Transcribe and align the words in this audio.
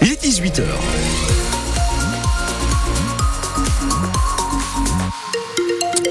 Il 0.00 0.12
est 0.12 0.22
18h. 0.22 1.39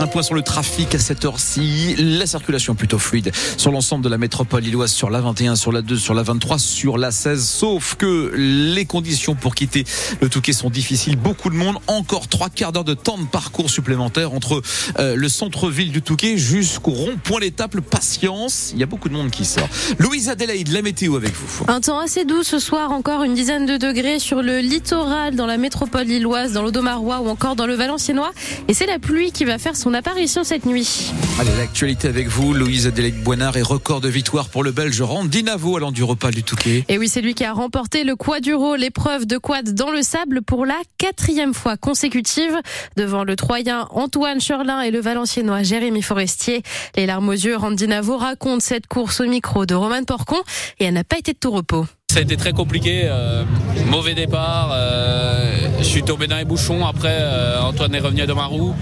Un 0.02 0.08
point 0.08 0.24
sur 0.24 0.34
le 0.34 0.42
trafic 0.42 0.96
à 0.96 1.00
cette 1.00 1.26
heure-ci. 1.26 1.96
La 1.98 2.26
circulation 2.26 2.74
plutôt 2.74 3.00
fluide 3.00 3.32
sur 3.58 3.70
l'ensemble 3.70 4.02
de 4.02 4.08
la 4.08 4.18
métropole 4.18 4.66
illoise, 4.66 4.94
sur 4.94 5.10
la 5.10 5.20
21, 5.20 5.58
sur 5.58 5.74
la 5.74 5.82
2, 5.82 5.98
sur 5.98 6.14
la 6.14 6.24
23, 6.24 6.58
sur 6.58 6.98
la 6.98 7.12
16. 7.12 7.46
Sauf 7.46 7.96
que 7.96 8.32
les 8.34 8.86
conditions 8.86 9.36
pour 9.36 9.56
quitter 9.56 9.84
le 10.22 10.30
Touquet 10.30 10.54
sont 10.54 10.70
difficiles. 10.70 11.18
Beaucoup 11.18 11.50
de 11.50 11.56
monde. 11.56 11.76
Encore 11.88 12.30
trois 12.30 12.50
quarts 12.50 12.72
d'heure 12.72 12.86
de 12.86 12.94
temps 12.94 13.18
de 13.18 13.26
parcours 13.26 13.70
supplémentaire 13.70 14.34
entre 14.34 14.62
euh, 15.00 15.18
le 15.18 15.28
centre-ville 15.28 15.92
du 15.92 16.02
Touquet 16.02 16.38
jusqu'au 16.38 16.92
rond-point 16.92 17.42
l'étape. 17.42 17.78
Patience. 17.82 18.72
Il 18.74 18.80
y 18.80 18.84
a 18.84 18.86
beaucoup 18.86 19.10
de 19.10 19.14
monde 19.14 19.32
qui 19.32 19.44
sort. 19.44 19.68
Louise 20.00 20.30
Adélaïde, 20.30 20.70
la 20.70 20.82
météo 20.82 21.18
avec 21.18 21.34
vous. 21.34 21.66
Un 21.68 21.82
temps 21.82 22.00
assez 22.00 22.24
doux 22.24 22.44
ce 22.44 22.60
soir. 22.60 22.92
Encore 22.92 23.24
une 23.24 23.34
dizaine 23.34 23.66
de 23.66 23.78
degrés 23.78 24.20
sur 24.20 24.42
le 24.42 24.60
littoral, 24.60 25.36
dans 25.36 25.46
la 25.46 25.58
métropole 25.58 26.10
illoise, 26.10 26.54
dans 26.54 26.62
l'Audomarois 26.62 27.20
ou 27.20 27.28
encore 27.28 27.56
dans 27.56 27.68
le 27.68 27.74
Valenciennois. 27.74 28.32
Et 28.70 28.74
c'est 28.74 28.86
la 28.86 29.00
pluie 29.00 29.32
qui 29.32 29.44
va 29.44 29.58
faire 29.58 29.76
son 29.76 29.89
apparition 29.94 30.44
cette 30.44 30.66
nuit. 30.66 31.12
Allez, 31.40 31.56
l'actualité 31.58 32.08
avec 32.08 32.28
vous, 32.28 32.54
Louise 32.54 32.88
Adélaïde 32.88 33.24
Boinard 33.24 33.58
et 33.58 33.62
record 33.62 34.02
de 34.02 34.10
victoire 34.10 34.50
pour 34.50 34.64
le 34.64 34.72
Belge 34.72 35.02
Randy 35.02 35.44
Navo 35.44 35.78
à 35.78 35.80
l'Enduropal 35.80 36.34
du 36.34 36.44
Touquet. 36.44 36.84
Et 36.88 36.98
oui, 36.98 37.08
c'est 37.08 37.22
lui 37.22 37.34
qui 37.34 37.44
a 37.44 37.54
remporté 37.54 38.04
le 38.04 38.16
quaduro, 38.16 38.76
l'épreuve 38.76 39.26
de 39.26 39.38
quad 39.38 39.74
dans 39.74 39.92
le 39.92 40.02
sable 40.02 40.42
pour 40.42 40.66
la 40.66 40.80
quatrième 40.98 41.54
fois 41.54 41.78
consécutive 41.78 42.58
devant 42.98 43.24
le 43.24 43.36
Troyen 43.36 43.88
Antoine 43.92 44.42
Cherlin 44.42 44.82
et 44.82 44.92
le 44.92 45.00
Valenciennois 45.00 45.64
Jérémy 45.64 46.02
Forestier. 46.02 46.64
Les 46.96 47.06
larmes 47.06 47.30
aux 47.30 47.34
yeux, 47.34 47.56
Randy 47.56 47.88
Navo 47.88 48.18
raconte 48.18 48.62
cette 48.62 48.88
course 48.88 49.22
au 49.22 49.26
micro 49.26 49.66
de 49.66 49.76
Roman 49.76 50.04
Porcon 50.04 50.42
et 50.80 50.86
elle 50.86 50.94
n'a 50.94 51.04
pas 51.04 51.18
été 51.18 51.34
de 51.34 51.40
tout 51.40 51.52
repos. 51.52 51.86
Ça 52.12 52.20
a 52.20 52.22
été 52.24 52.38
très 52.38 52.54
compliqué, 52.54 53.04
euh, 53.06 53.44
mauvais 53.86 54.16
départ, 54.16 54.72
euh, 54.74 55.49
je 55.80 55.84
suis 55.84 56.04
tombé 56.04 56.28
dans 56.28 56.38
les 56.38 56.46
bouchons, 56.46 56.86
après 56.86 57.18
euh, 57.20 57.62
Antoine 57.62 57.94
est 57.96 58.00
revenu 58.00 58.26
de 58.26 58.34
ma 58.34 58.46
roue, 58.46 58.76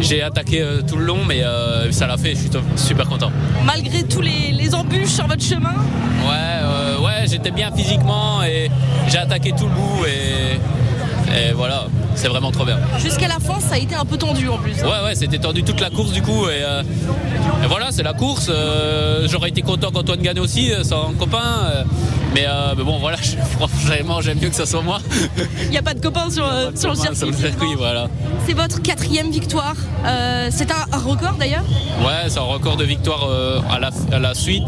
j'ai 0.00 0.22
attaqué 0.22 0.62
euh, 0.62 0.80
tout 0.82 0.96
le 0.96 1.04
long 1.04 1.18
mais 1.26 1.42
euh, 1.42 1.90
ça 1.92 2.06
l'a 2.06 2.16
fait, 2.16 2.30
je 2.34 2.40
suis 2.40 2.50
super 2.76 3.06
content. 3.08 3.30
Malgré 3.64 4.02
tous 4.04 4.20
les, 4.20 4.50
les 4.52 4.74
embûches 4.74 5.08
sur 5.08 5.26
votre 5.26 5.42
chemin 5.42 5.74
Ouais, 6.24 7.04
ouais 7.04 7.26
j'étais 7.26 7.50
bien 7.50 7.70
physiquement 7.72 8.42
et 8.42 8.70
j'ai 9.08 9.18
attaqué 9.18 9.52
tout 9.52 9.66
le 9.66 9.70
bout 9.70 10.06
et, 10.06 11.48
et 11.48 11.52
voilà, 11.52 11.86
c'est 12.14 12.28
vraiment 12.28 12.50
trop 12.50 12.64
bien. 12.64 12.78
Jusqu'à 12.98 13.28
la 13.28 13.38
fin, 13.38 13.60
ça 13.60 13.74
a 13.74 13.78
été 13.78 13.94
un 13.94 14.04
peu 14.04 14.16
tendu 14.16 14.48
en 14.48 14.58
plus. 14.58 14.82
Ouais, 14.82 15.04
ouais, 15.04 15.14
c'était 15.14 15.38
tendu 15.38 15.62
toute 15.62 15.80
la 15.80 15.90
course 15.90 16.12
du 16.12 16.22
coup 16.22 16.48
et, 16.48 16.62
et 17.62 17.66
voilà, 17.68 17.88
c'est 17.90 18.02
la 18.02 18.14
course. 18.14 18.50
J'aurais 19.26 19.50
été 19.50 19.62
content 19.62 19.90
qu'Antoine 19.90 20.20
gagne 20.20 20.40
aussi, 20.40 20.72
son 20.82 21.12
copain. 21.18 21.84
Euh, 22.30 22.34
mais, 22.34 22.46
euh, 22.46 22.74
mais 22.76 22.84
bon, 22.84 22.98
voilà, 22.98 23.16
je- 23.22 23.36
franchement, 23.36 24.20
j'aime 24.20 24.38
mieux 24.40 24.48
que 24.48 24.54
ça 24.54 24.66
soit 24.66 24.82
moi. 24.82 25.00
Il 25.64 25.70
n'y 25.70 25.78
a 25.78 25.82
pas 25.82 25.94
de 25.94 26.00
copains 26.00 26.30
sur, 26.30 26.46
euh, 26.46 26.70
sur 26.74 26.90
le 26.90 26.96
Sur 26.96 27.14
circuit. 27.16 27.26
le 27.30 27.36
circuit, 27.50 27.74
voilà. 27.76 28.08
C'est 28.46 28.54
votre 28.54 28.80
quatrième 28.82 29.30
victoire. 29.30 29.74
Euh, 30.04 30.48
c'est 30.50 30.70
un, 30.70 30.86
un 30.92 30.98
record 30.98 31.34
d'ailleurs. 31.38 31.64
Ouais, 32.00 32.28
c'est 32.28 32.38
un 32.38 32.42
record 32.42 32.76
de 32.76 32.84
victoire 32.84 33.24
euh, 33.28 33.60
à, 33.70 33.78
la, 33.78 33.90
à 34.12 34.18
la 34.18 34.34
suite. 34.34 34.64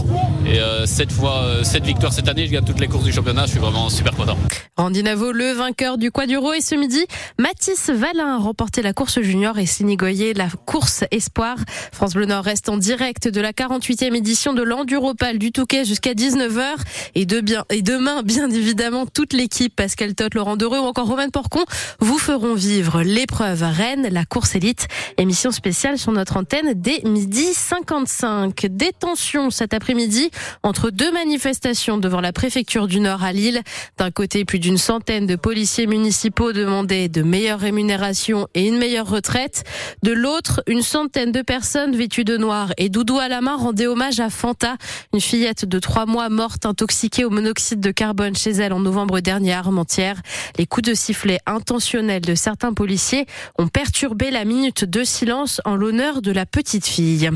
Et 0.46 0.58
euh, 0.58 0.86
cette 0.86 1.12
fois, 1.12 1.42
euh, 1.42 1.64
cette 1.64 1.84
victoire 1.84 2.12
cette 2.12 2.28
année, 2.28 2.46
je 2.46 2.52
gagne 2.52 2.64
toutes 2.64 2.80
les 2.80 2.88
courses 2.88 3.04
du 3.04 3.12
championnat. 3.12 3.46
Je 3.46 3.52
suis 3.52 3.60
vraiment 3.60 3.88
super 3.88 4.14
content. 4.14 4.36
Randy 4.76 5.02
Navo, 5.02 5.32
le 5.32 5.52
vainqueur 5.52 5.98
du 5.98 6.10
quaduro. 6.10 6.52
Et 6.52 6.60
ce 6.60 6.74
midi, 6.74 7.04
Mathis 7.38 7.90
Valin 7.90 8.36
a 8.36 8.38
remporté 8.38 8.82
la 8.82 8.92
course 8.92 9.20
junior 9.20 9.58
et 9.58 9.66
Sini 9.66 9.96
Goyer 9.96 10.34
la 10.34 10.48
course 10.66 11.04
espoir. 11.10 11.56
France 11.92 12.14
Bleu 12.14 12.26
Nord 12.26 12.44
reste 12.44 12.68
en 12.68 12.76
direct 12.76 13.28
de 13.28 13.40
la 13.40 13.52
48e 13.52 14.14
édition 14.14 14.52
de 14.52 14.62
l'Enduropal 14.62 15.38
du 15.38 15.52
Touquet 15.52 15.84
jusqu'à 15.84 16.12
19h. 16.14 16.62
Et, 17.14 17.26
de 17.26 17.40
bien, 17.40 17.51
et 17.70 17.82
demain, 17.82 18.22
bien 18.22 18.50
évidemment, 18.50 19.06
toute 19.06 19.32
l'équipe, 19.32 19.74
Pascal 19.74 20.14
Tot, 20.14 20.34
Laurent 20.34 20.56
Dereux 20.56 20.78
ou 20.78 20.84
encore 20.84 21.06
Romain 21.06 21.28
Porcon, 21.28 21.64
vous 22.00 22.18
feront 22.18 22.54
vivre 22.54 23.02
l'épreuve 23.02 23.62
Rennes, 23.62 24.08
la 24.10 24.24
course 24.24 24.54
élite. 24.54 24.88
Émission 25.18 25.50
spéciale 25.50 25.98
sur 25.98 26.12
notre 26.12 26.36
antenne 26.36 26.72
dès 26.74 27.00
midi 27.04 27.44
55. 27.52 28.66
Détention 28.70 29.50
cet 29.50 29.74
après-midi 29.74 30.30
entre 30.62 30.90
deux 30.90 31.12
manifestations 31.12 31.98
devant 31.98 32.20
la 32.20 32.32
préfecture 32.32 32.86
du 32.86 33.00
Nord 33.00 33.22
à 33.22 33.32
Lille. 33.32 33.62
D'un 33.98 34.10
côté, 34.10 34.44
plus 34.44 34.58
d'une 34.58 34.78
centaine 34.78 35.26
de 35.26 35.36
policiers 35.36 35.86
municipaux 35.86 36.52
demandaient 36.52 37.08
de 37.08 37.22
meilleures 37.22 37.60
rémunérations 37.60 38.48
et 38.54 38.66
une 38.66 38.78
meilleure 38.78 39.08
retraite. 39.08 39.64
De 40.02 40.12
l'autre, 40.12 40.62
une 40.66 40.82
centaine 40.82 41.32
de 41.32 41.42
personnes 41.42 41.96
vêtues 41.96 42.24
de 42.24 42.36
noir 42.36 42.72
et 42.78 42.88
doudou 42.88 43.18
à 43.18 43.28
la 43.28 43.40
main 43.40 43.56
rendaient 43.56 43.86
hommage 43.86 44.20
à 44.20 44.30
Fanta, 44.30 44.76
une 45.12 45.20
fillette 45.20 45.64
de 45.64 45.78
trois 45.78 46.06
mois 46.06 46.28
morte 46.28 46.66
intoxiquée 46.66 47.24
au 47.24 47.30
monoxyde 47.42 47.80
de 47.80 47.90
carbone 47.90 48.36
chez 48.36 48.50
elle 48.50 48.72
en 48.72 48.78
novembre 48.78 49.18
dernier 49.18 49.52
à 49.52 49.58
Armentières. 49.58 50.22
Les 50.58 50.66
coups 50.66 50.90
de 50.90 50.94
sifflet 50.94 51.40
intentionnels 51.44 52.22
de 52.22 52.36
certains 52.36 52.72
policiers 52.72 53.26
ont 53.58 53.66
perturbé 53.66 54.30
la 54.30 54.44
minute 54.44 54.84
de 54.84 55.02
silence 55.02 55.60
en 55.64 55.74
l'honneur 55.74 56.22
de 56.22 56.30
la 56.30 56.46
petite 56.46 56.86
fille. 56.86 57.30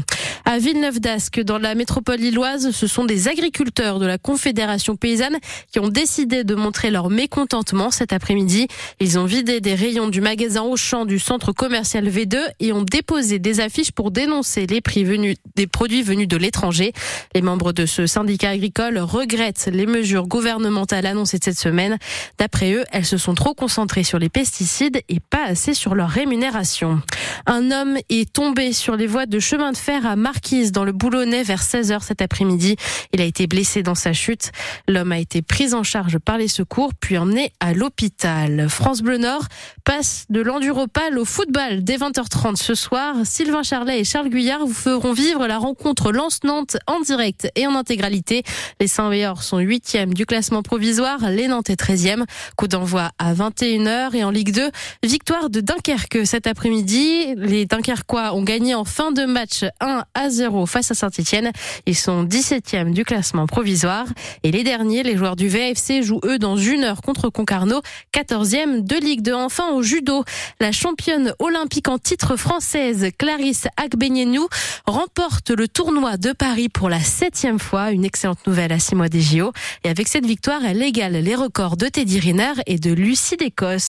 À 0.44 0.58
Villeneuve 0.58 1.00
d'Ascq, 1.00 1.40
dans 1.40 1.58
la 1.58 1.74
métropole 1.74 2.20
lilloise, 2.20 2.70
ce 2.70 2.86
sont 2.86 3.04
des 3.04 3.26
agriculteurs 3.26 3.98
de 3.98 4.06
la 4.06 4.16
Confédération 4.16 4.94
paysanne 4.94 5.38
qui 5.72 5.80
ont 5.80 5.88
décidé 5.88 6.44
de 6.44 6.54
montrer 6.54 6.92
leur 6.92 7.10
mécontentement 7.10 7.90
cet 7.90 8.12
après-midi. 8.12 8.68
Ils 9.00 9.18
ont 9.18 9.24
vidé 9.24 9.60
des 9.60 9.74
rayons 9.74 10.06
du 10.06 10.20
magasin 10.20 10.62
Auchan 10.62 11.04
du 11.04 11.18
centre 11.18 11.50
commercial 11.50 12.08
V2 12.08 12.38
et 12.60 12.72
ont 12.72 12.84
déposé 12.84 13.40
des 13.40 13.58
affiches 13.58 13.90
pour 13.90 14.12
dénoncer 14.12 14.68
les 14.68 14.80
prix 14.80 15.02
venus 15.02 15.34
des 15.56 15.66
produits 15.66 16.02
venus 16.02 16.28
de 16.28 16.36
l'étranger. 16.36 16.92
Les 17.34 17.42
membres 17.42 17.72
de 17.72 17.86
ce 17.86 18.06
syndicat 18.06 18.50
agricole 18.50 18.98
regrettent 18.98 19.68
les 19.72 19.86
mesures 19.86 19.95
gouvernementales 20.02 21.06
annoncées 21.06 21.38
cette 21.42 21.58
semaine. 21.58 21.98
D'après 22.38 22.72
eux, 22.72 22.84
elles 22.92 23.04
se 23.04 23.16
sont 23.16 23.34
trop 23.34 23.54
concentrées 23.54 24.04
sur 24.04 24.18
les 24.18 24.28
pesticides 24.28 25.00
et 25.08 25.20
pas 25.20 25.44
assez 25.44 25.74
sur 25.74 25.94
leur 25.94 26.08
rémunération. 26.08 27.00
Un 27.46 27.70
homme 27.70 27.96
est 28.08 28.32
tombé 28.32 28.72
sur 28.72 28.96
les 28.96 29.06
voies 29.06 29.26
de 29.26 29.38
chemin 29.38 29.72
de 29.72 29.76
fer 29.76 30.06
à 30.06 30.16
Marquise 30.16 30.72
dans 30.72 30.84
le 30.84 30.92
Boulonnais 30.92 31.42
vers 31.42 31.62
16h 31.62 32.02
cet 32.02 32.22
après-midi. 32.22 32.76
Il 33.12 33.20
a 33.20 33.24
été 33.24 33.46
blessé 33.46 33.82
dans 33.82 33.94
sa 33.94 34.12
chute. 34.12 34.50
L'homme 34.88 35.12
a 35.12 35.18
été 35.18 35.42
pris 35.42 35.74
en 35.74 35.82
charge 35.82 36.18
par 36.18 36.38
les 36.38 36.48
secours 36.48 36.92
puis 36.94 37.18
emmené 37.18 37.52
à 37.60 37.72
l'hôpital. 37.72 38.68
France 38.68 39.02
Bleu 39.02 39.18
Nord 39.18 39.46
passe 39.84 40.26
de 40.30 40.40
l'enduropal 40.40 41.18
au 41.18 41.24
football 41.24 41.84
dès 41.84 41.96
20h30 41.96 42.56
ce 42.56 42.74
soir. 42.74 43.14
Sylvain 43.24 43.62
Charlet 43.62 44.00
et 44.00 44.04
Charles 44.04 44.28
Guyard 44.28 44.66
vous 44.66 44.74
feront 44.74 45.12
vivre 45.12 45.46
la 45.46 45.58
rencontre 45.58 46.12
Lance-Nantes 46.12 46.76
en 46.86 47.00
direct 47.00 47.48
et 47.54 47.66
en 47.66 47.74
intégralité. 47.74 48.42
Les 48.80 48.88
Saint-Méors 48.88 49.42
sont 49.42 49.58
8e 49.86 50.14
du 50.14 50.26
classement 50.26 50.62
provisoire, 50.62 51.30
les 51.30 51.46
Nantais 51.46 51.74
13e. 51.74 52.24
Coup 52.56 52.66
d'envoi 52.66 53.10
à 53.18 53.34
21h 53.34 54.14
et 54.16 54.24
en 54.24 54.30
Ligue 54.30 54.52
2, 54.52 54.70
victoire 55.04 55.48
de 55.48 55.60
Dunkerque 55.60 56.26
cet 56.26 56.46
après-midi. 56.46 57.34
Les 57.36 57.66
Dunkerquois 57.66 58.34
ont 58.34 58.42
gagné 58.42 58.74
en 58.74 58.84
fin 58.84 59.12
de 59.12 59.24
match 59.24 59.64
1 59.80 60.04
à 60.14 60.30
0 60.30 60.66
face 60.66 60.90
à 60.90 60.94
Saint-Etienne. 60.94 61.52
Ils 61.86 61.96
sont 61.96 62.24
17e 62.24 62.92
du 62.92 63.04
classement 63.04 63.46
provisoire. 63.46 64.06
Et 64.42 64.50
les 64.50 64.64
derniers, 64.64 65.04
les 65.04 65.16
joueurs 65.16 65.36
du 65.36 65.48
VFC, 65.48 66.02
jouent 66.02 66.20
eux 66.24 66.38
dans 66.38 66.56
une 66.56 66.82
heure 66.82 67.00
contre 67.00 67.28
Concarneau, 67.28 67.80
14e 68.12 68.84
de 68.84 68.96
Ligue 68.96 69.22
2. 69.22 69.34
Enfin 69.34 69.68
au 69.70 69.82
judo, 69.82 70.24
la 70.60 70.72
championne 70.72 71.32
olympique 71.38 71.88
en 71.88 71.98
titre 71.98 72.36
française, 72.36 73.10
Clarisse 73.18 73.68
Agbenienou, 73.76 74.48
remporte 74.86 75.50
le 75.50 75.68
tournoi 75.68 76.16
de 76.16 76.32
Paris 76.32 76.68
pour 76.68 76.88
la 76.88 77.00
septième 77.00 77.60
fois. 77.60 77.92
Une 77.92 78.04
excellente 78.04 78.44
nouvelle 78.48 78.72
à 78.72 78.80
six 78.80 78.96
mois 78.96 79.08
des 79.08 79.20
JO. 79.20 79.52
Et 79.84 79.88
avec 79.88 80.08
cette 80.08 80.26
victoire, 80.26 80.64
elle 80.64 80.82
égale 80.82 81.12
les 81.12 81.34
records 81.34 81.76
de 81.76 81.86
Teddy 81.86 82.18
Riner 82.18 82.52
et 82.66 82.78
de 82.78 82.92
Lucie 82.92 83.36
d'Écosse. 83.36 83.84